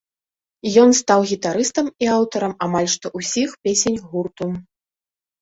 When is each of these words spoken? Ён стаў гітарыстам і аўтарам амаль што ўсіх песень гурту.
Ён 0.83 0.89
стаў 0.99 1.19
гітарыстам 1.31 1.91
і 2.05 2.09
аўтарам 2.15 2.57
амаль 2.67 2.89
што 2.95 3.13
ўсіх 3.19 3.49
песень 3.69 4.01
гурту. 4.09 4.51